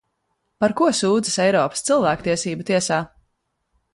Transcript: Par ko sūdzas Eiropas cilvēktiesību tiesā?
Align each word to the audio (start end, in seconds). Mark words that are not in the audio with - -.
Par 0.63 0.71
ko 0.79 0.87
sūdzas 0.99 1.35
Eiropas 1.43 1.85
cilvēktiesību 1.89 2.69
tiesā? 2.73 3.01